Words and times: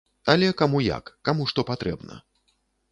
Але 0.33 0.47
каму 0.61 0.81
як, 0.85 1.13
каму 1.31 1.43
што 1.53 1.69
патрэбна. 1.71 2.23